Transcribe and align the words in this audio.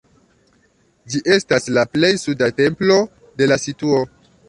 Ĝi 1.11 1.21
estas 1.35 1.69
la 1.79 1.85
plej 1.93 2.11
suda 2.25 2.51
templo 2.65 3.01
de 3.43 3.53
la 3.55 3.63
situo. 3.69 4.05